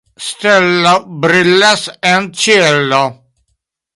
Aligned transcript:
Stelo 0.27 0.93
brilas 1.25 1.83
en 2.13 2.27
ĉielo. 2.45 3.03